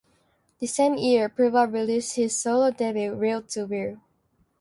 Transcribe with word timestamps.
The 0.57 0.65
same 0.65 0.95
year, 0.95 1.29
Puba 1.29 1.71
released 1.71 2.15
his 2.15 2.35
solo 2.35 2.71
debut, 2.71 3.13
"Reel 3.13 3.43
to 3.43 3.67
Reel". 3.67 3.97